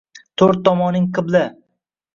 Toʻrt 0.41 0.63
tomoning 0.69 1.07
qibla 1.19 1.47